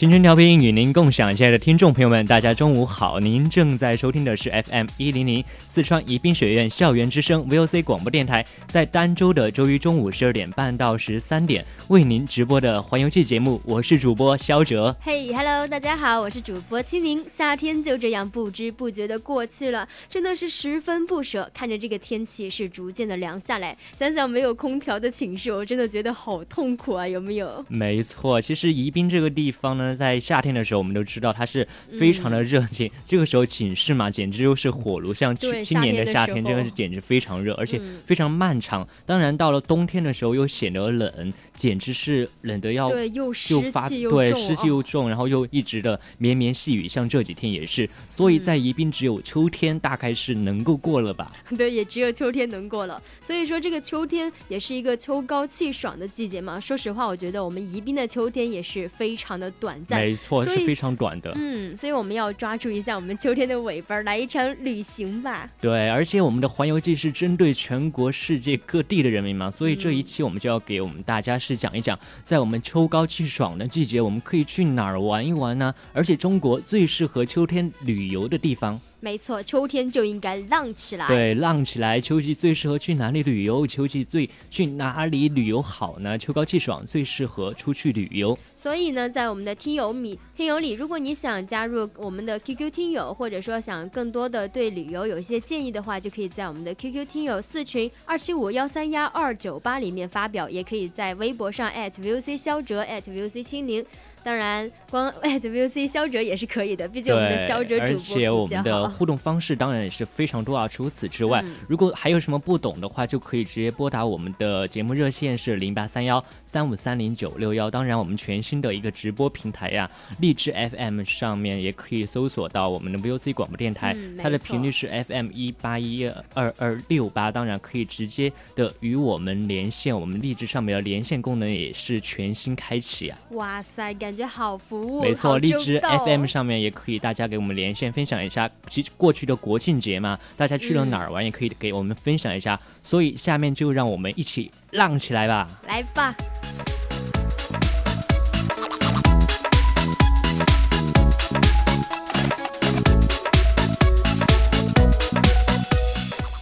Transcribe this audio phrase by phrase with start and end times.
[0.00, 3.20] 青春调频与您共享，亲爱的听众朋友们，大家中午好！
[3.20, 14.96] 您正在收听的是 FM 一零零四川宜宾学院校园之声 VOC 广播电台，在儋州的周一中午十二点半到十三点为您直播的环游记节目，我是主播肖哲。
[15.02, 17.22] 嘿，Hello，大家好，我是主播青柠。
[17.28, 21.50] 夏天就这样不知不觉的过去了，真的是十分不舍。
[21.52, 27.06] 看着这个天气是逐渐的凉下来，想想没有空调的寝室，我真的觉得好痛苦啊！
[27.06, 27.62] 有没有？
[27.68, 29.89] 没错，其实宜宾这个地方呢。
[29.96, 31.66] 在夏天的时候，我们都知道它是
[31.98, 32.90] 非常的热情。
[33.06, 35.12] 这个时候寝室嘛，简直就是火炉。
[35.12, 38.86] 像去今年的夏天，真的是简直非常热，而且非常漫长。
[39.04, 41.32] 当然，到了冬天的时候又显得冷。
[41.56, 43.48] 简直是冷得要对又湿
[43.86, 47.86] 气又对湿气又重，然后又一直的绵绵细雨，像这几天也是。
[48.08, 51.30] 所以在宜宾只有秋天大概是能够过了吧？
[51.58, 53.02] 对，也只有秋天能过了。
[53.20, 56.58] 所以说这个秋天也是一个秋高气爽的季节嘛。
[56.58, 61.32] 说实话，我觉得我们宜宾的秋天也是非常的短暂，没错，是非常短的。
[61.36, 65.48] 嗯，所以我们要抓住一下我们秋天的尾巴，来一场旅行吧。
[65.60, 71.98] 对，而且我们的环游记是针对全国世界各地的人民嘛，所以这一期我们就要给我们大家是讲一讲。
[72.24, 75.74] 在我们秋高气爽的季节，我们可以去哪儿玩一玩呢？
[75.92, 78.80] 而且中国最适合秋天旅游的地方。
[79.00, 81.08] 没错，秋天就应该浪起来。
[81.08, 81.98] 对，浪起来。
[82.00, 83.66] 秋季最适合去哪里旅游？
[83.66, 86.18] 秋季最去哪里旅游好呢？
[86.18, 88.38] 秋高气爽，最适合出去旅游。
[88.54, 103.84] 所以呢，在我们的听友米听友里，如果你想加入我们的 QQ 听友，或者说想更多的对旅游有一些建议的话，就可以在我们的 QQ 听友四群二七五幺三幺二九八里面发表，也可以在微博上 @VOC 肖哲 @VOC 清零。
[104.22, 110.68] 当然，光 @VOC 肖哲也是可以的，毕竟我们的肖哲主播而且我们的互动方式当然也是非常多啊。
[110.68, 117.70] 除此之外，如果还有什么不懂的话，就可以直接拨打我们的节目热线是零八三幺三五三零九六幺。
[117.70, 127.30] 当然，我们全新的一个直播平台呀，荔枝 FM 上面也可以搜索到我们的 VOC 广播电台，它的频率是 FM 一八一二二六八。
[127.30, 133.18] 当然，可以直接的与我们连线，我们荔枝上面的连线功能也是全新开启啊！
[133.30, 142.58] 哇塞，感觉好服务，没错，荔枝 FM 上面也可以，大家给我们连线分享一下，其实过去的国庆节嘛，大家去了哪儿玩，也可以给我们分享一下。
[142.82, 146.14] 所以下面就让我们一起浪起来吧，来吧。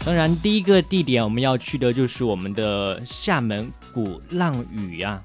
[0.04, 5.22] 当然，第一个地点我们要去的就是我们的厦门鼓浪屿呀。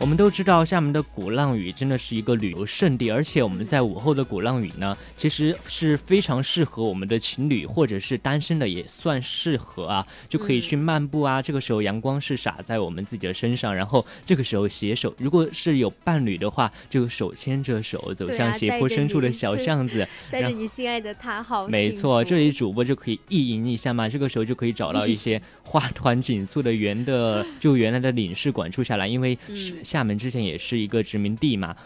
[0.00, 11.42] 我们都知道厦门的鼓浪屿真的是一个旅游胜地，而且我们在午后的鼓浪屿呢，其实是非常适合我们的情侣或者是单身的，也算适合啊，就可以去漫步啊。
[11.42, 24.08] 这个时候阳光是洒在我们自己的身上，然后这个时候携手，如果是有伴侣的话，就手牵着手走向斜坡深处的小巷子，带着你心爱的他，好，没错，这里主播就可以意淫一下嘛。
[24.08, 29.84] 这个时候就可以找到一些花团锦簇的原的就原来的领事馆住下来，因为是。
[29.84, 31.76] 厦门之前也是一个殖民地嘛。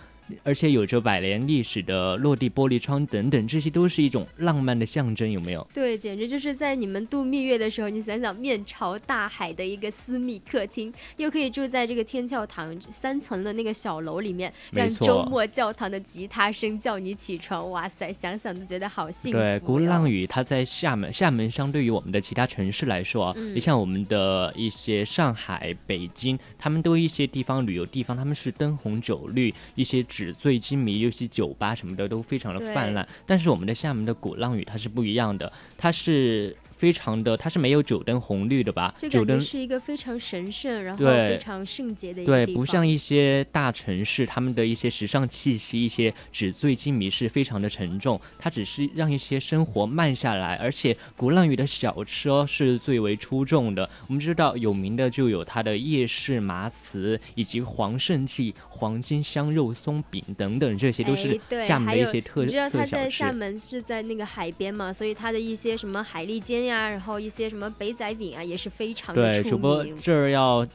[0.43, 5.67] 而且有着百年历史的落地玻璃窗等等，这些都是一种浪漫的象征，有没有？
[5.75, 17.71] 对，简直就是在你们度蜜月的时候，你想想面朝大海的一个私密客厅，又可以住在这个天教堂三层的那个小楼里面，让周末教堂的吉他声叫你起床。
[17.71, 19.39] 哇塞，想想都觉得好幸福。
[19.39, 30.22] 对，鼓浪屿它在厦门，厦门相对于我们的其他城市来说啊，你像我们的一些上海、北京，他们都一些地方旅游地方，他们是灯红酒绿，一些纸。
[30.23, 33.07] 纸醉金迷，尤其酒吧什么的都非常的泛滥。
[33.27, 36.57] 但是我们的厦门的鼓浪屿它是不一样的，它是。
[36.83, 38.93] 非常的，它是没有九灯红绿的吧？
[39.09, 48.21] 九灯是一个非常神圣，然后非常圣洁的一个对，不像一些大城市，他们的一些时尚气息、一些纸醉金迷是非常的沉重。
[48.37, 53.89] 它只是让一些生活慢下来，而且鼓浪屿的小吃哦是最为出众的。
[54.09, 62.47] 我们知道有名的就有它的夜市麻糍，以及黄胜记黄金香肉松饼等等，这些都是厦门的一些特色小吃。
[62.47, 70.67] 你知道它在厦门是在那个海边嘛，所以它的一些什么海蛎煎呀，然后一些什么北仔饼啊，也是非常的对，主播这儿要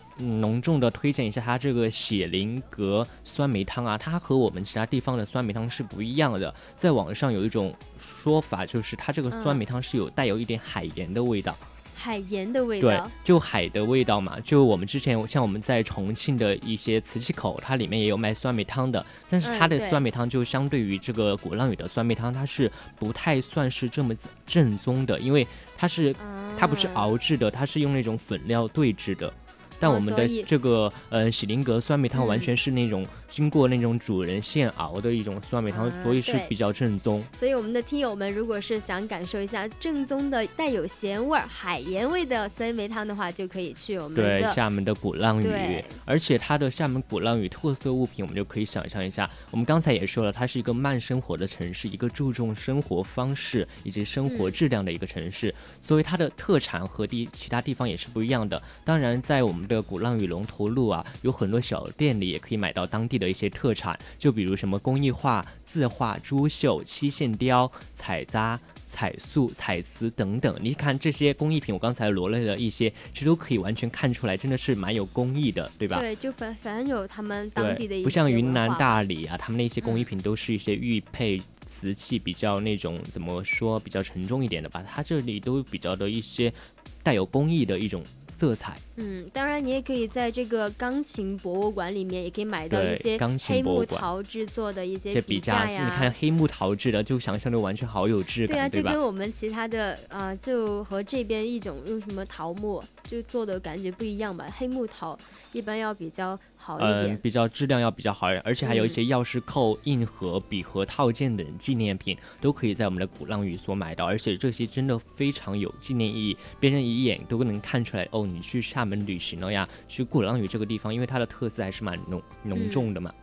[0.42, 6.54] 隆重的推荐一下它这个雪林阁酸梅汤啊，它和我们其他地方的酸梅汤是不一样的。
[6.76, 11.56] 在网上有一种说法，就是它这个酸梅汤是有带有一点海盐的味道。
[12.00, 14.40] 海盐的味道，对，就海的味道嘛。
[14.42, 24.16] 就我们之前像我们在重庆的一些磁器口，它里面也有卖酸梅汤的，但是它的酸梅汤就相对于这个鼓浪屿的酸梅汤，它是不太算是这么
[24.46, 25.46] 正宗的，因为
[25.78, 26.16] 它是
[26.58, 29.32] 它不是熬制的，它是用那种粉料兑制的。
[29.80, 33.06] 但我们的这个呃喜林格酸梅汤完全是那种。
[33.30, 37.24] 经过那种主人现熬的一种酸梅汤，所以是比较正宗。
[37.38, 45.84] 所以我们的听友们，如果是想感受一下正宗的带有咸味、海盐味的酸梅汤的话，就可以去我们对厦门的鼓浪屿。
[46.06, 49.30] 而且它的厦门鼓浪屿特色物品，我们就可以想象一下。
[49.52, 55.54] 我们刚才也说了，它是一个慢生活的城市，一个注重生活方式以及生活质量的一个城市。
[55.82, 58.62] 所以它的特产和地其他地方也是不一样的。
[58.84, 63.28] 当然，在我们的鼓浪屿龙头路啊，有很多小店里也可以买到当地。
[63.28, 70.56] 的一些特产，就比如什么工艺画、字画、珠绣、漆线雕、彩扎、彩塑、彩瓷等等。
[70.62, 76.00] 你看这些工艺品，我刚才罗列了一些，其实都可以完全看出来，真的是蛮有工艺的，对吧？
[76.00, 84.86] 对，就反反正有他们当地的一些，不像云南大理啊，他们那些工艺品都是一些玉佩、瓷器，比较那种怎么说，比较沉重一点的吧。
[84.88, 86.54] 它这里都比较的一些
[87.02, 88.04] 带有工艺的一种。
[88.38, 93.18] 色彩，嗯，当然你也可以在这个钢琴博物馆里面，也可以买到一些
[93.48, 95.86] 黑木陶制作的一些笔架呀。
[95.86, 104.48] 你看黑木陶制的，就想象的完全好有质感，对啊，就跟我们其他的啊，就和这边一种用什么桃木就做的感觉不一样吧。
[104.56, 105.18] 黑木陶
[105.54, 106.40] 一般要比较。
[106.80, 123.14] 嗯，比较质量要比较好一点，而且还有一些钥匙扣、硬盒、笔盒套件等纪念品，都可以在我们的鼓浪屿所买到，而且这些真的非常有纪念意义，别人一眼都能看出来哦，你去厦门旅行了呀，去鼓浪屿这个地方，因为它的特色还是蛮浓浓重的嘛。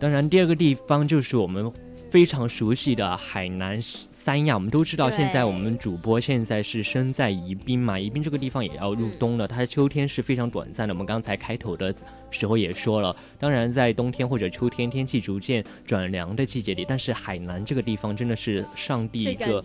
[0.00, 1.72] 当然，第二个地方就是我们。
[2.10, 10.94] 非常熟悉的海南三亚，我们都知道，现在我们主播现在是身在宜宾嘛，宜宾这个地方也要入冬了，它的秋天是非常短暂的。
[10.94, 11.94] 我们刚才开头的
[12.30, 19.62] 时候也说了，当然在冬天或者秋天天气逐渐转凉的季节里，但是海南这个地方真的是上帝一个，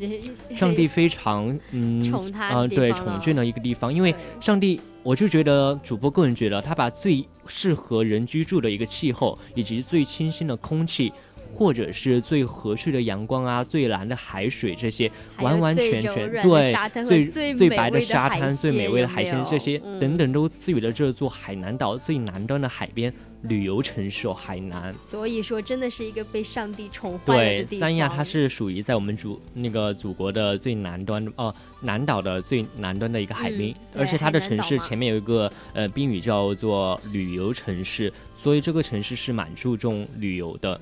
[0.56, 11.12] 上帝非常嗯啊对宠眷的一个地方，因为上帝，我就觉得主播个人觉得，他把最适合人居住的一个气候以及最清新的空气。
[11.54, 16.74] 或者是最和煦的阳光啊，最蓝的海水，这些完完全全对
[17.06, 23.14] 最最白的沙滩、最美味的海鲜，这些等等都赐予了这座海南岛最南端的海边
[23.44, 24.96] 旅游城市哦，海南。
[25.08, 27.70] 所以说，真的是一个被上帝宠坏的地方。
[27.70, 38.12] 对，三亚它是属于在我们祖那个祖国的最南端哦，南岛的最南端的一个海滨，而且它的城市前面有一个呃宾语叫做旅游城市，
[38.42, 40.80] 所以这个城市是蛮注重旅游的。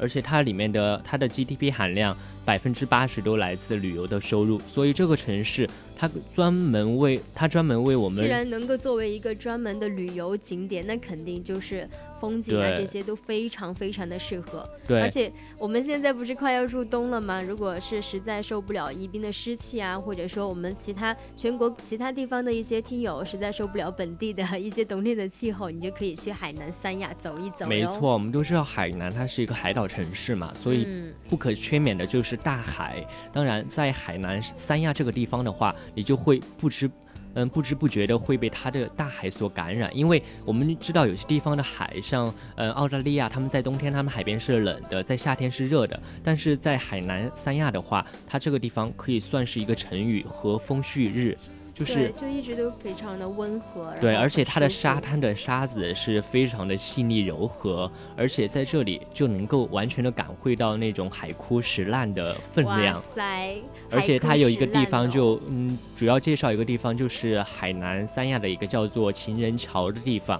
[0.00, 11.88] 而且它里面的它的 GDP 含量百分之八十都来自旅游的收入，所以这个城市它专门为它专门为我们，既然能够作为一个专门的旅游景点，那肯定就是。
[12.20, 14.68] 风景啊，这些都非常非常的适合。
[14.86, 17.40] 对，而且我们现在不是快要入冬了吗？
[17.40, 27.66] 如果是实在受不了宜宾的湿气啊，或者说我们其他全国其他地方的一些听友实在受不了本地的一些冬天的气候，你就可以去海南三亚走一走。
[27.66, 30.86] 没错，我们都知道海南它是一个海岛城市嘛，所以
[31.28, 33.02] 不可缺免的就是大海。
[33.32, 36.90] 当然，在海南三亚这个地方的话，你就会不知。
[37.34, 51.36] 嗯，不知不觉的会被它的大海所感染，因为我们知道有些地方的海，像嗯澳大利亚，他们在冬天他们海边是冷的，在夏天是热的，但是在海南三亚的话，它这个地方可以算是一个成语“和风旭日”。
[51.80, 62.96] 就是就一直都非常的温和，对，而且它的沙滩的沙子是非常的细腻柔和，而且在这里就能够完全的感会到那种海枯石烂的分量。
[62.96, 63.56] 哇塞！
[63.90, 70.38] 而且它有一个地方就嗯，主要介绍一个地方就是海南三亚的一个叫做情人桥的地方。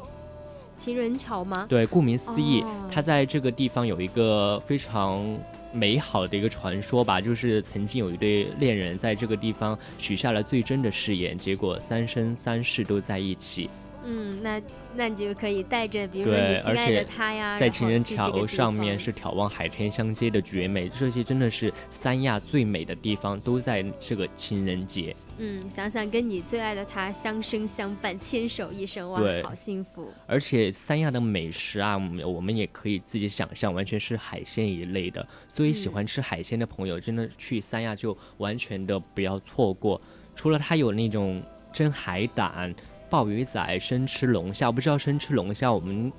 [0.77, 1.67] 情人桥吗？
[1.69, 5.25] 对，顾名思义，哦它在这个地方有一个非常
[5.73, 13.69] 美好的一个传说吧，就是曾经有一对恋人在这个地方许下了最真的誓言，结果三生三世都在一起。
[14.05, 14.61] 嗯，那
[14.97, 25.15] 那你就可以带着，比如说你心爱的他呀，在情人桥上面是眺望海天相接的绝美，这些真的是三亚最美的地方，都在这个情人节。
[25.43, 30.13] 嗯，想想跟你最爱的他相生相伴，牵手一生，哇，好幸福。
[30.27, 35.27] 而且三亚的美食啊，我们也可以自己想象，完全是海鲜一类的。
[35.49, 40.01] 所以喜欢吃海鲜的朋友，真的去三亚就完全的不要错过。
[40.37, 41.43] 除了它有那种
[41.73, 42.75] 蒸海胆、
[43.09, 46.13] 鲍鱼仔、生吃龙虾，我不知道生吃龙虾我们。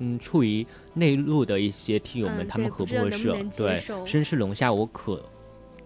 [0.00, 3.32] 嗯，处于内陆的一些听友们，嗯他们合不合合适？
[3.56, 5.24] 对，生吃龙虾我可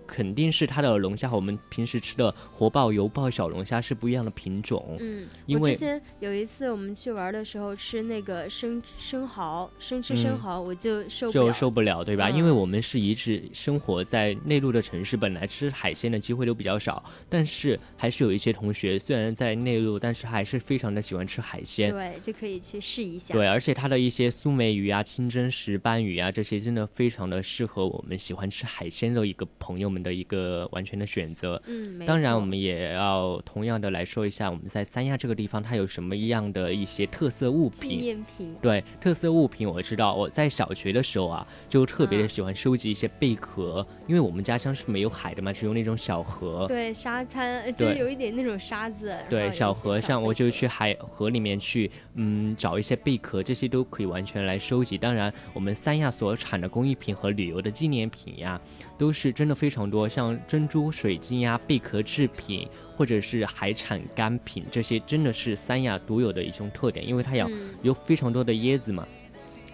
[0.08, 4.96] 肯定是它的龙虾和我们平时吃的活鲍、油鲍小龙虾是不一样的品种。
[4.98, 11.52] 嗯，因为我之前有一次我们去玩的时候吃那个生生蚝，生吃生嗯蚝，我就受不就了。
[11.52, 12.30] 受不了，对吧？
[12.30, 21.90] 嗯因为我们是一直生活在内陆的城市，本来吃海鲜的机会都比较少，但是还是有一些同学虽然在内陆，但是还是非常的喜欢吃海鲜。
[21.90, 23.34] 对，就可以去试一下。
[23.34, 31.60] 对，而且它的一些苏梅鱼啊、清蒸石斑鱼啊，这些真的非常的适合我们喜欢吃海鲜的一个朋友们的一个完全的选择。
[31.66, 37.98] 嗯，当然，我们也要同样的来说一下，我们在三亚这个地方它有什么样的一些特色物纪品。
[38.00, 38.54] 念品。
[38.60, 46.66] 对特色物品，我知道我在小学的时候啊，就特别喜欢收集一些贝壳，因为我们家乡是没有海的嘛，只有那种小河。
[46.68, 49.14] 对沙滩，呃就是有一点那种沙子。
[49.28, 54.96] 对小河上，我就去海河里面去，嗯，找一些贝壳，这些都可以完全来收集。
[54.98, 58.60] 当然，我们三亚所产的工艺品和旅游的纪念品呀，
[58.98, 69.06] 都是真的非常多，像珍珠、水晶呀、贝壳制品，或者是海产干品，这些真的是三亚独有的一种特点，因为它有嗯有非常多的椰子嘛。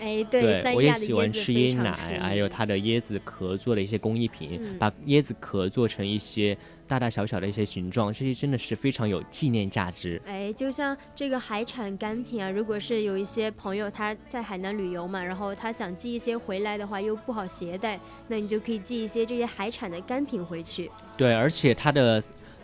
[0.04, 6.54] 哎，对，三我也喜欢吃椰奶，还有它的椰子壳做的一些工艺品，嗯把椰子壳做成一些
[6.86, 10.20] 大大小小的一些形状，这些真的是非常有纪念价值。
[10.26, 20.90] 哎，就像这个海产干品啊，如果是有一些朋友他在海南旅游嘛，然后他想寄一些回来的话又不好携带，那你就可以寄一些这些海产的干品回去。
[21.16, 22.22] 对，而且它的。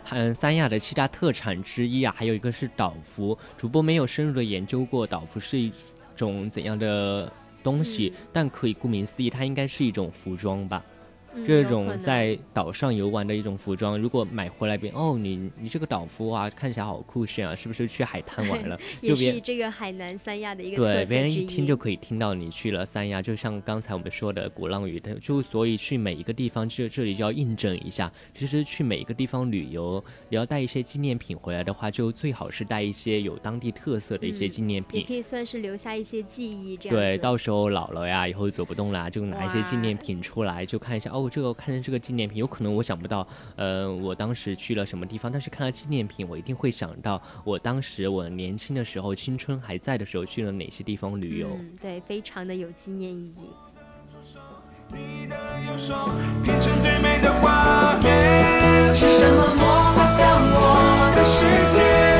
[0.09, 3.37] 嗯，三亚的七大特产之一啊，还有一个是岛服。
[3.55, 5.71] 主播没有深入的研究过岛服是一
[6.21, 7.31] 种怎样的
[7.63, 10.83] 东西，嗯但可以顾名思义，它应该是一种服装吧。
[11.33, 18.77] 嗯这种在岛上游玩的一种服装，如果买回来别哦，你你这个岛服啊，看起来好酷炫啊，是不是去海滩玩了？
[19.01, 28.11] 也是这个海南三亚的一个对，别人一听就可以听到你去了三亚，就像刚才我们说的鼓浪屿的，就所以去每一个地方，这这里就要印证一下。
[28.35, 34.99] 其实去每一个地方旅游，你要带一些纪念品回来的话，就最好是带一些有当地特色的一些嗯纪念品。
[34.99, 51.47] 也可以算是留下一些记忆，这样对，到时候老了呀，以后走不动了，就拿一些纪念品出来，就看一下哦，这个看见这个纪念品，有可能我想不到，呃，我当时去了什么地方，但是看到纪念品，我一定会想到我当时我年轻的时候，青春还在的时候去了哪些地方旅游。
[51.59, 53.49] 嗯，对，非常的有纪念意义。
[54.93, 55.35] 你的
[55.65, 56.09] 右手
[56.43, 59.63] 变成最美的画面，是什么魔
[59.95, 61.39] 法将我的世
[61.73, 62.10] 界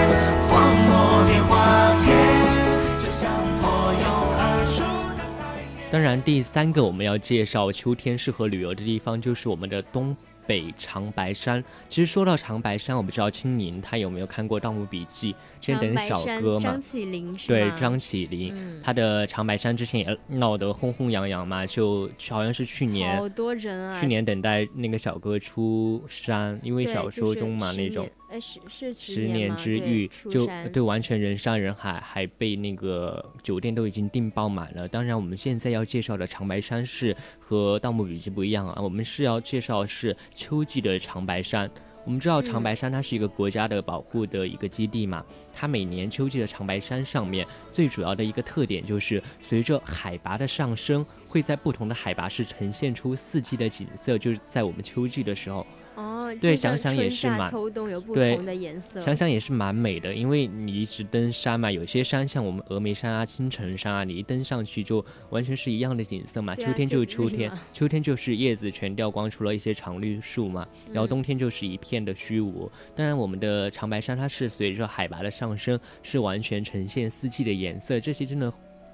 [5.91, 10.15] 当然，第三个我们要介绍秋天适合旅游的地方，就是我们的东
[10.47, 11.61] 北长白山。
[11.89, 16.81] 其实说到长白山，我不知道青柠他有没有看过《盗墓笔记》，之前等小哥嘛张。
[16.81, 34.87] 起灵对张起灵，嗯他的长白山之前也闹得轰轰扬扬嘛，就好像是去年好多人啊，去年等待那个小哥出山，因为小说中嘛十那种年，呃，是是十年之对遇就对完全人山人海，还被那个酒店都已经订爆满了。
[34.87, 41.69] 当然，我们现在要介绍的长白山是和《盗墓笔记》不一样啊，我们是要介绍是秋季的长白山。
[42.03, 55.65] 我们知道长嗯白山它是一个国家的保护的一个基地嘛，它每年秋季的长白山上面最主要的一个特点就是随着海拔的上升，会在不同的海拔是呈现出四季的景色，就是在我们秋季的时候。
[56.01, 66.53] 哦，对想想也是蛮秋冬有不对同的颜色，想想也是蛮美的，因为你一直登山嘛，有些山像我们峨眉山啊、青城山啊，你一登上去就完全是一样的景色嘛。
[66.53, 70.67] 啊秋天就是秋天，秋天就是叶子全掉光，除了一些常绿树嘛。
[70.91, 72.71] 然后嗯冬天就是一片的虚无。
[72.95, 78.51] 当然，我们的长白山它是随着海拔的上升，是完全呈现四季的颜色，这些真的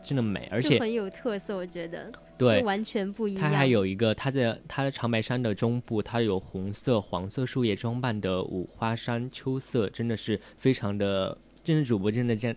[0.07, 3.43] 真的美，而且很有特色，我觉得对完全不一样。
[3.43, 11.37] 它还有一个，它在它的长白山的中部，它有红色、黄色树叶装扮的五花山秋色，真的是非常的。
[11.67, 12.55] 真的主播真的这样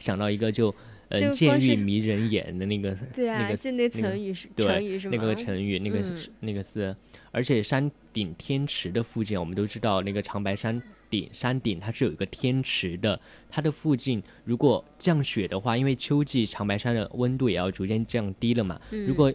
[0.00, 0.74] 想到一个就，
[1.10, 5.16] 嗯，就见玉迷人眼的那个，对啊，那个就那那个成语是对成语是吗？
[5.16, 6.02] 那个成语，那个
[6.40, 6.96] 那个是，
[7.30, 19.32] 而且山顶天池的附近，我们都知道那个长白山顶山顶它是有一个天池的，它的附近如果降雪的话，因为秋季长白山的温度也要逐渐降低了嘛，嗯如果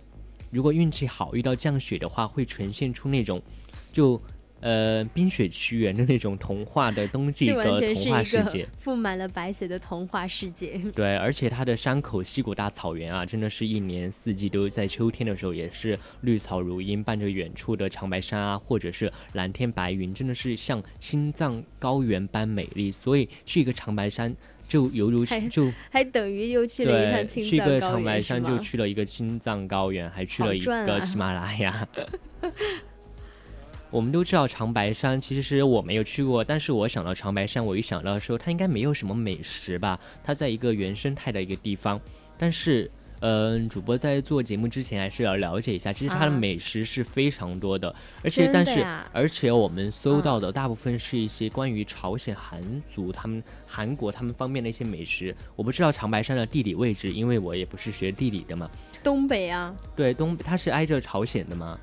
[0.51, 3.42] 如果运气好遇到降雪的话，会呈现出那种
[3.92, 4.22] 就。
[4.63, 10.79] 呃，冰雪奇缘的那种童话的冬季的童话世界， 覆满了白雪的童话世界。
[10.96, 22.89] 对，而且它的山口溪谷大草原啊，真的是一年四季都在秋天的时候也是绿草如茵，伴着远处的长白山啊，或者是蓝天白云，真的是像青藏高原般美丽。
[22.89, 24.34] 所以去一个长白山，
[24.70, 31.86] 就犹如就还等于又去了一对，趟青藏去一个长白山就去了一个青藏高原，还去了一个喜马拉雅。
[33.93, 42.01] 我们都知道长白山，其实我没有去过，但是我想到长白山，我一想到说它应该没有什么美食吧，它在一个原生态的一个地方，
[42.38, 42.89] 但是。
[43.25, 52.62] 嗯，主播在做节目之前还是要了解一下，其实它的啊美食是非常多的，而且但是而且我们搜嗯到的大部分是一些关于朝鲜韩
[52.93, 55.33] 族他们韩国他们方面的一些美食。
[55.55, 58.69] 我不知道长白山的地理位置，因为我也不是学地理的嘛。
[59.01, 61.79] 东北啊，对，东它是挨着朝鲜的嘛。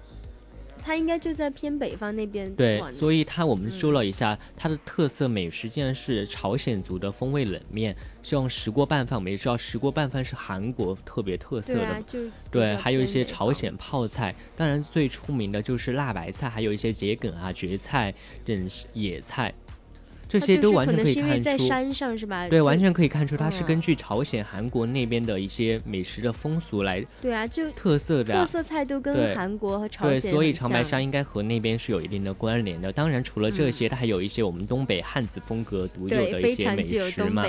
[0.83, 9.19] 它应该就在偏北方那边对，所以它我们搜嗯了一下，它的特色美食竟然是朝鲜族的风味冷面，是用石锅拌饭。
[9.19, 12.03] 我们也知道石锅拌饭是韩国特别特色的。
[12.07, 19.53] 对啊，对，还有一些朝鲜泡菜，当然最出名的就是辣白菜，还有一些桔梗啊、蕨菜等野菜，
[20.31, 21.65] 这些都完全可能是因为可以看出。
[21.65, 22.49] 在山上是吧？
[22.49, 32.93] 对，完全可以看出它是嗯根据朝鲜、韩国那边的一些美食的风俗来对啊，就特色的啊、特色菜都跟韩国和朝鲜对，鲜所以长白山应该和那边是有一定的关联的。
[32.93, 37.45] 当然，除了这些，它还有一些我们东北汉子风格独有的一些美食嘛。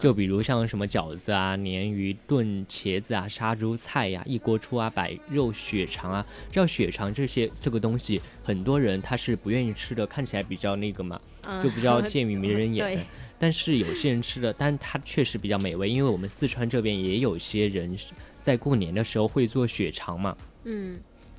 [0.00, 13.06] 就比如像什么饺子啊、鲶鱼炖茄子啊、杀猪菜呀、一锅出啊、白肉血肠啊，知道血肠这些这个东西，很多人他是不愿意吃的，看起来比较那个嘛，嗯就比较见于迷人眼。
[13.38, 17.96] 但是有些人吃的，但它确实比较美味，因为我们四川这边也有些人
[18.40, 20.36] 在过年的时候会做血肠嘛。
[20.62, 20.96] 嗯，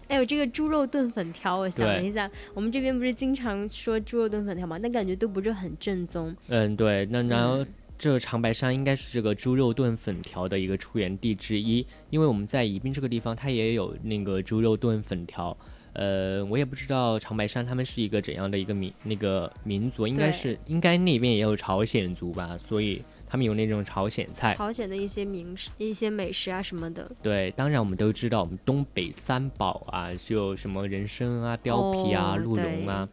[0.09, 4.77] 还有这个猪肉炖粉条，我想了一下，我们这边不是经常说猪肉炖粉条吗？
[4.83, 6.35] 但感觉都不是很正宗。
[6.47, 15.55] 嗯，对，那然后嗯这长白山应该是这个猪肉炖粉条的一个出源地之一，因为我们在宜宾这个地方，它也有那个猪肉炖粉条。
[15.93, 24.55] 呃，我也不知道长白山他们是一个怎样的一个民那个民族，应该是应该那边也有朝鲜族吧，所以他们有那种朝鲜菜。
[24.55, 33.07] 朝鲜的一些名食、一些美食啊什么的，对，当然我们都知道，我们东北三宝啊，就什么人参啊、貂皮啊、哦鹿茸啊，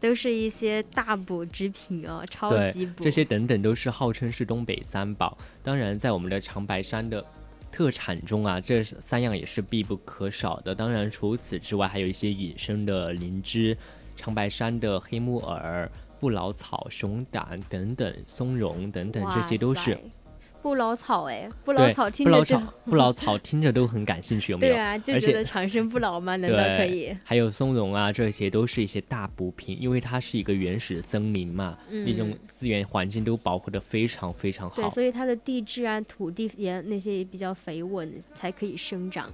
[0.00, 3.04] 都是一些大补之品哦，超级补。
[3.04, 5.36] 这些等等都是号称是东北三宝。
[5.62, 7.24] 当然，在我们的长白山的
[7.72, 10.74] 特产中啊，这三样也是必不可少的。
[10.74, 13.76] 当然，除此之外，还有一些野生的灵芝，
[14.14, 19.98] 长白山的黑木耳、不老草、熊胆等等，松茸等等，这些都是
[20.62, 24.72] 不老草哎，不老草听着就不老草， 不老草听着都很感兴趣，有没有？
[24.72, 26.36] 对啊，就觉得长生不老吗？
[26.36, 27.14] 难道，可以？
[27.24, 34.90] 还有松茸啊，这些都是一些大补品，因为它是一个原始森林嘛，那种嗯资源环境都保护的非常非常好对，好。
[34.90, 39.28] 所以它的地质啊、土地也那些也比较肥稳，才可以生长。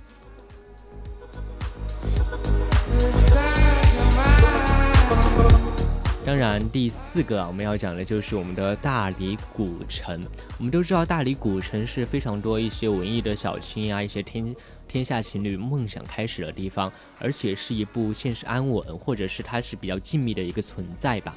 [6.28, 10.22] 当然，第四个啊，我们要讲的就是我们的大理古城。
[10.58, 14.54] 我们都知道，大理古城是非常多一些文艺的小青啊，一些天
[14.86, 21.34] 天下情侣梦想开始的地方，而且是一部现实安稳，或者是它是比较静谧的一个存在吧。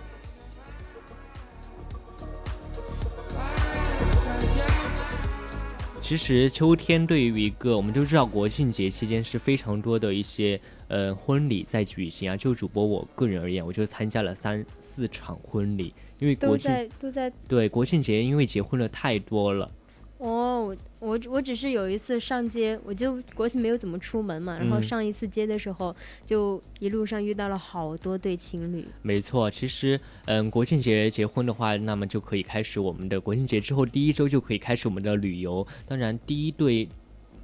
[6.01, 12.35] 其实秋天对于一个我们都知道国庆节期间是非常多的一些呃婚礼在举行啊。
[12.35, 19.69] 就主播我个人而言，我就参加了三四场婚礼，因为都国庆在都在对国庆节因为结婚的太多了，
[20.17, 28.85] 哦，我我只是有一次上街，我就国庆没有怎么出门嘛，然后嗯上一次街的时候，就一路上遇到了好多对情侣。
[29.01, 35.65] 没错，其实，嗯，国庆节结婚的话，那么就可以开始我们的国庆节之后第一周就可以开始我们的旅游。
[35.87, 36.87] 当然，第一对，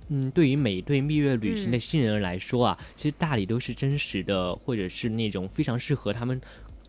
[0.10, 6.40] 嗯，对于每对蜜月旅行的嗯新人来说啊，其实大理都是真实的，或者是那种非常适合他们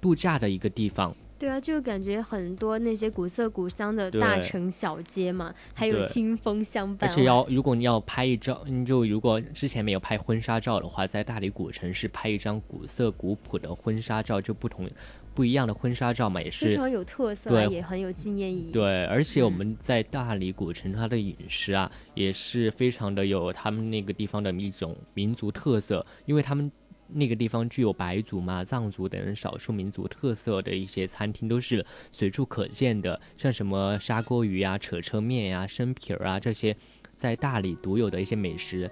[0.01, 1.15] 度假的一个地方。
[1.39, 7.09] 对啊，就感觉很多那些古色古香的大城小街嘛，还有清风相伴。
[7.09, 14.91] 而且要，如果你要拍一张，你就如果之前没有拍婚纱照的话，在大理古城是拍一张古色古朴的婚纱照，就不同
[15.33, 18.73] 不一样的婚纱照嘛，也是非常有特色啊，对也很有纪念意义。
[18.73, 26.69] 对，而且我嗯们在大理古城，它的饮食啊，也是非常的有他们那个地方的一种民族特色，因为他们
[27.09, 36.77] 那个地方具有白族嘛、藏族等少数民族特色的一些餐厅都是随处可见的，像什么砂锅鱼啊、扯车面呀、生皮儿啊这些，
[37.17, 38.91] 在大理独有的一些美食，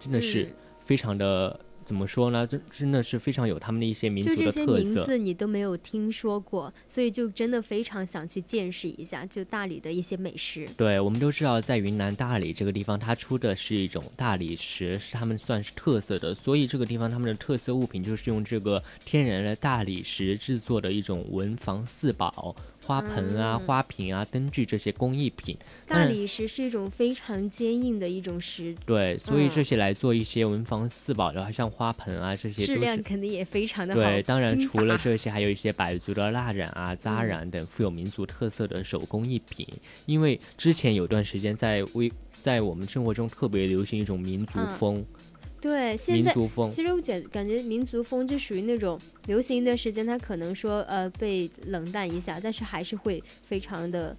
[0.00, 1.60] 真的是嗯非常的。
[1.88, 2.46] 怎么说呢？
[2.46, 4.66] 真真的是非常有他们的一些民族的就这些。
[4.66, 10.68] 名字你都没有听说过，所以就真的非常想去见识一下，就大理的一些美食。
[10.76, 25.56] 对，我们都知道，在云南大理这个地方，它出的是一种大理石，是他们算是特色的，所以这个地方他们的特色物品就是用这个天然的大理石制作的一种文房四宝，花盆啊、嗯花瓶啊、灯具这些工艺品。
[25.86, 32.76] 大理石是一种非常坚硬的一种石，对，所以嗯这些来做一些文房四宝的话，像花盆啊这些质。
[32.76, 34.00] 量肯定也非常的好。
[34.00, 39.66] 对，当然除了这些，还有一些百族的蜡染啊、扎嗯染等富有民族特色的手工艺品。
[40.06, 45.04] 因为之前有段时间在微在我们生活中特别流行一种民族嗯风，
[45.60, 46.70] 对，现在民族风。
[46.70, 54.16] 其实我觉感觉民族风就属于那种流行一段时间，它可能说呃被冷淡一下，但是还是会非常的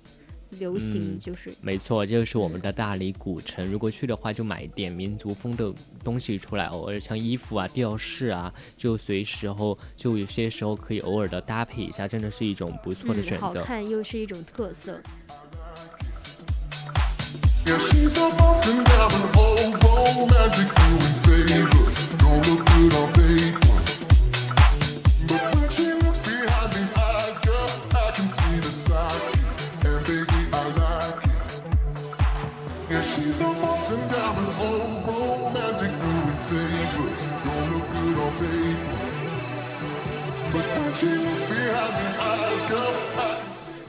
[0.57, 3.65] 流行，嗯就是没错，这就是我们的大理古城。
[3.71, 5.73] 如果去的话，就买一点民族风的
[6.03, 13.45] 东西出来，偶尔像衣服啊、吊饰啊，就随时候就有些时候可以偶尔的搭配一下，真的是一种不错的嗯选择。
[13.45, 14.99] 好看又是一种特色。
[22.29, 23.58] Don't look good on paper.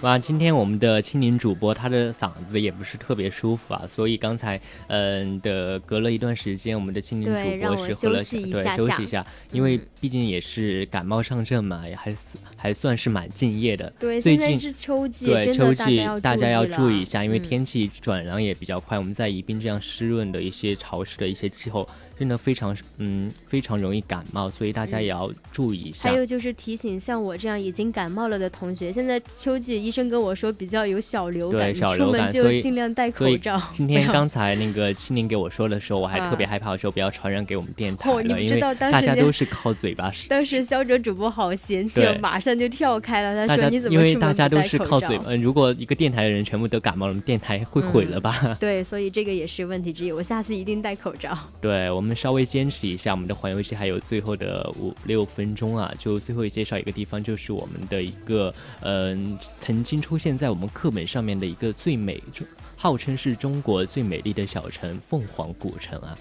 [0.02, 12.16] 哇，今天我们的青年主播他的嗓子也不是特别舒服啊，所以刚才嗯的隔了一段时间，我们的青年主播是喝了休息对休息一下，因为嗯毕竟也是感冒上阵嘛，也还
[12.56, 13.92] 还算是蛮敬业的。
[13.98, 18.96] 对，最近是秋季，对，秋季大家要注注意一下，因为嗯天气转凉也比较快。
[18.96, 21.86] 我们在宜宾这样湿润的一些潮湿的一些气候，
[22.20, 26.10] 真的非常嗯非常容易感冒，所以大家也要注意一下。
[26.10, 33.58] 还有就是提醒像我这样已经感冒了的同学，现在秋季医生跟我说比较有小流感，小流出门就尽量戴口罩。
[33.72, 40.28] 今天刚才那个青年给我说的时候，我还 特别啊害怕，说不要传染给我们电台你不因为知道当大时那家都是靠嘴巴 是。
[40.28, 43.46] 当时肖哲主播好嫌弃马上就跳开了。
[43.48, 48.54] 他说：“你怎么因为大家都是靠嘴巴，嗯如果一个电台的人全部都感冒了，我们电台会毁了吧？
[48.60, 50.12] 对，所以这个也是问题之一。
[50.12, 51.38] 我下次一定戴口罩。
[51.62, 62.44] 对，我们稍微坚持一下，我们的环游记还有最后的五六分钟啊，就最后介绍一个地方，就是我们的一个嗯、曾经出现在我们课本上面的一个最美，就
[62.76, 66.16] 号称是中国最美丽的小城凤凰古城啊。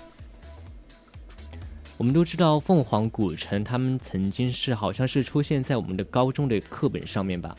[1.98, 7.54] 我们都知道凤凰古城，他们曾经是好像是出现在我们的高中的课本上面吧，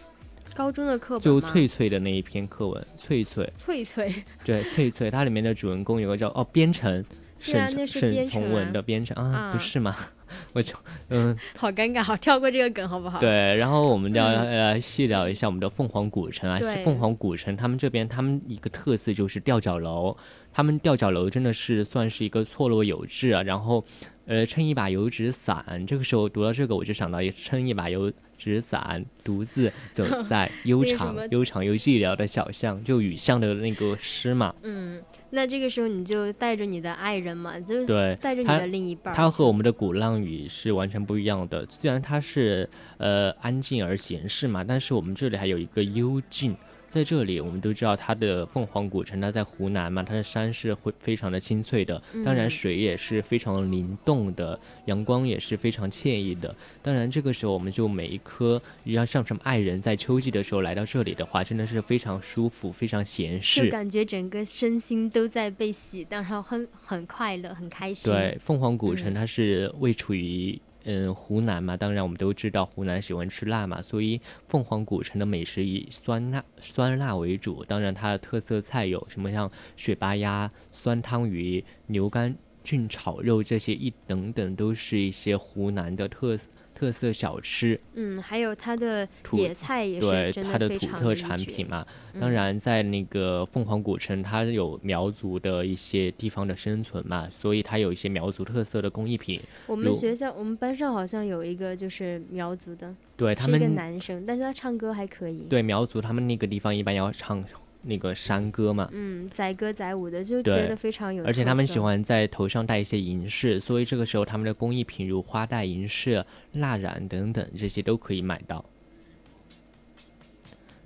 [0.54, 7.04] 高中的课本就翠翠的那一篇课文，翠翠，翠翠， 对，翠翠，它里面的主人公有个叫哦编程，
[7.40, 9.96] 沈对啊那是沈从文啊的编程啊，不啊是吗？
[10.52, 10.74] 我就
[11.10, 20.16] 嗯 好尴尬，好跳过这个梗好不好？，对，然后我们要嗯呃细聊一下我们的凤凰古城啊，凤凰古城他们这边他们一个特色就是吊脚楼，
[20.52, 23.84] 他们吊脚楼真的是算是一个错落有致啊，然后
[24.26, 34.54] 呃撑一把油纸伞，这个时候读到这个我就想到也撑一把油纸伞，独自走在悠长悠长又寂寥的小巷，就雨巷的那个诗嘛。
[34.62, 39.16] 嗯，那这个时候你就带着你的爱人嘛，就是带着你的另一半儿去。
[39.18, 41.66] 它和我们的鼓浪屿是完全不一样的。
[41.66, 46.56] 虽然它是呃安静而闲适嘛，但是我们这里还有一个幽静。
[46.90, 56.54] 在这里，我们都知道它的凤凰古城，它在湖南嘛，它的山是会非常的清脆的，当然嗯水也是非常灵动的，阳光也是非常惬意的。
[56.82, 63.70] 当然，这个时候我们就每一颗，要像什么爱人在秋季的时候来到这里的话，真的是非常舒服，非常闲适就适。
[63.70, 68.12] 感觉整个身心都在被洗荡，然后很很快乐，很开心。
[68.12, 77.64] 对，凤凰古城嗯它是位处于嗯湖南嘛，当然我们都知道湖南喜欢吃辣嘛，所以凤凰古城的美食以酸辣酸辣为主。
[77.64, 86.44] 当然它的特色菜有什么像雪巴鸭、酸汤鱼、牛肝菌炒肉这些一等等，都是一些湖南的特色
[86.80, 91.84] 特色小吃，嗯，还有它的野菜也是真它的土特产品嘛。
[92.14, 99.40] 嗯当然，在那个凤凰古城，它有苗族的一些地方的生存嘛，所以它有一些苗族特色的工艺品。
[99.68, 107.44] 我们学校我们班上好像有一个就是苗族的，对他是一个，男生，但是他唱歌还可以。，对苗族他们那个地方一般要唱
[107.82, 111.24] 那个山歌嘛，嗯，载歌载舞的，就觉得非常有。
[111.24, 118.64] 而且他们喜欢在头上戴一些银饰，所以这个时候他们的工艺品如花带银饰、蜡染等等，这些都可以买到。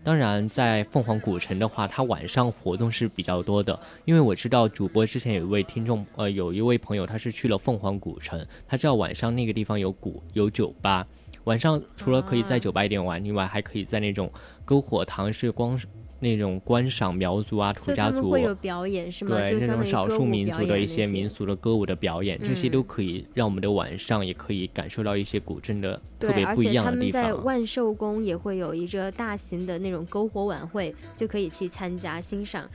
[0.04, 11.06] 当然，在凤凰古城的话，它晚上活动是比较多的，因为我知道主播之前有一位听众，呃，有一位朋友他是去了凤凰古城，他知道晚上那个地方有古有酒吧，
[11.44, 14.30] 晚上除了可以在啊酒吧一点玩另外，还可以在那种
[14.66, 15.80] 篝火堂是光
[16.24, 19.36] 那种观赏苗族啊、土家族他们会有表演是吗？
[19.36, 27.26] 对就那种少数民族的一些民俗的歌舞的表演，这些嗯都可以让我们的晚上也可以感受到一些古镇的特，别不一样的地方啊。
[27.28, 32.66] 在万寿宫也会有一个大型的那种篝火晚会，就可以去参加欣赏。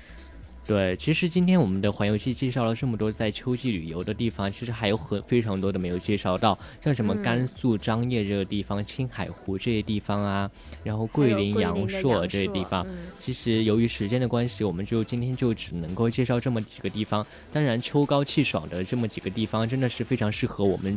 [0.70, 10.52] 对，其实今天我们的环游记介绍了这么多在秋季旅游的地方，其实还有很非常多的没有介绍到，像什么嗯甘肃张掖这个地方、青海湖这些地方啊，
[10.84, 12.86] 然后桂林、阳朔这些地方。
[12.88, 17.26] 嗯其实由于时间的关系，我们就今天就只能够介绍这么几个地方。
[17.52, 20.96] 当然，秋高气爽的这么几个地方，真的是非常适合我们，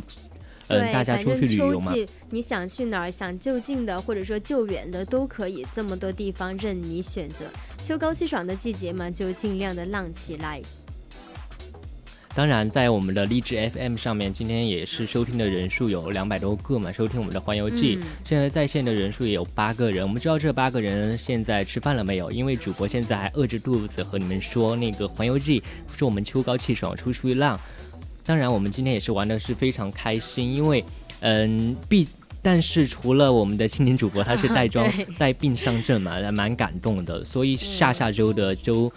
[0.67, 1.93] 嗯、对，大家出去旅游嘛。
[1.93, 7.45] 季你想去哪儿，想就近的或者说就远的都可以，这么多地方任你选择。
[7.81, 10.61] 秋高气爽的季节嘛，就尽量的浪起来。
[12.35, 17.99] 当然，在我们的励志 FM 上面，今天也是收听的人数有两百多个嘛，收听我们的环游记。
[18.01, 22.31] 嗯现在在线的人数也有八个人，我们知道这八个人现在吃饭了没有？
[22.31, 25.61] 因为主播现在还饿着肚子和你们说那个环游记，
[25.95, 27.59] 说我们秋高气爽出去浪。
[28.25, 30.83] 当然，我们今天也是玩的是非常开心，因为
[31.19, 32.07] 嗯，毕
[32.41, 38.91] 但是除了我们的青年主播他是 带妆带病上阵嘛，蛮感动的，所以下下周的周。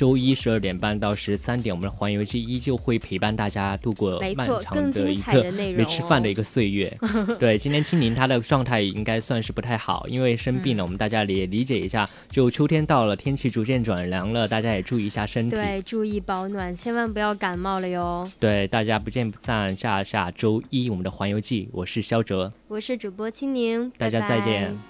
[0.00, 5.84] 周一十二点半到十三点，我们的环游记依旧会陪伴大家度过，漫长的一个没哦。
[5.84, 6.90] 吃饭的一个岁月。
[7.38, 12.08] 对，今天青柠她的状态应该算是不太好，因为生病了，我们大家也理解一下。
[12.30, 15.50] 就秋天到了，天气逐渐转凉了，大家也注意一下身体。
[15.50, 18.26] 对，注意保暖，千万不要感冒了哟。
[18.38, 19.76] 对，大家不见不散。
[19.76, 24.89] 下下周一我们的环游记，我是肖哲，我是主播青柠，大家拜拜再见。